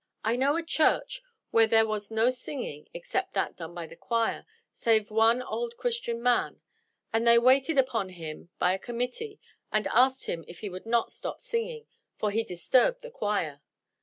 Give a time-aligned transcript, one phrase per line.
[0.23, 1.21] I know a church
[1.51, 6.23] where there was no singing except that done by the choir, save one old Christian
[6.23, 6.59] man;
[7.13, 9.39] and they waited upon him by a committee,
[9.71, 11.85] and asked him if he would not stop singing,
[12.17, 13.61] for he disturbed the choir!